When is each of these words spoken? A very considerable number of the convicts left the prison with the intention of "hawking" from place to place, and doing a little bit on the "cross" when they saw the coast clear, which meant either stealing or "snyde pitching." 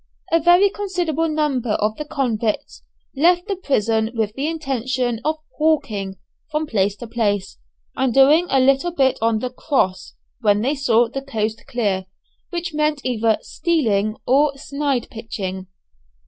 A 0.31 0.39
very 0.39 0.71
considerable 0.71 1.29
number 1.29 1.73
of 1.73 1.95
the 1.97 2.05
convicts 2.05 2.81
left 3.15 3.47
the 3.47 3.55
prison 3.55 4.09
with 4.15 4.33
the 4.33 4.47
intention 4.47 5.21
of 5.23 5.35
"hawking" 5.59 6.15
from 6.49 6.65
place 6.65 6.95
to 6.95 7.07
place, 7.07 7.59
and 7.95 8.11
doing 8.11 8.47
a 8.49 8.59
little 8.59 8.89
bit 8.89 9.19
on 9.21 9.37
the 9.37 9.51
"cross" 9.51 10.15
when 10.39 10.61
they 10.61 10.73
saw 10.73 11.07
the 11.07 11.21
coast 11.21 11.67
clear, 11.67 12.07
which 12.49 12.73
meant 12.73 13.05
either 13.05 13.37
stealing 13.43 14.17
or 14.25 14.53
"snyde 14.57 15.07
pitching." 15.11 15.67